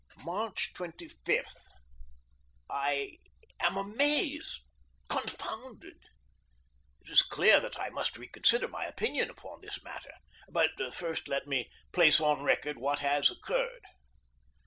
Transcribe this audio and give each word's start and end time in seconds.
March 0.25 0.73
25. 0.73 1.45
I 2.71 3.19
am 3.59 3.77
amazed, 3.77 4.61
confounded. 5.07 5.97
It 7.05 7.11
is 7.11 7.21
clear 7.21 7.59
that 7.59 7.79
I 7.79 7.91
must 7.91 8.17
reconsider 8.17 8.67
my 8.67 8.85
opinion 8.85 9.29
upon 9.29 9.61
this 9.61 9.83
matter. 9.83 10.15
But 10.49 10.71
first 10.91 11.27
let 11.27 11.45
me 11.45 11.69
place 11.91 12.19
on 12.19 12.41
record 12.41 12.79
what 12.79 12.97
has 12.97 13.29
occurred. 13.29 13.83